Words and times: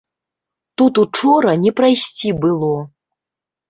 Тут 0.79 0.93
учора 1.03 1.51
не 1.69 1.77
прайсці 1.83 2.37
было! 2.43 2.77